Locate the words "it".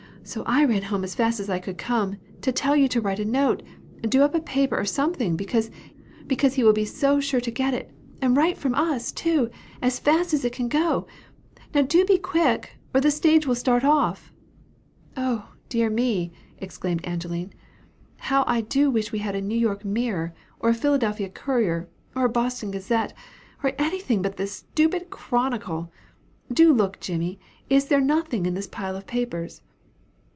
7.73-7.91, 10.45-10.53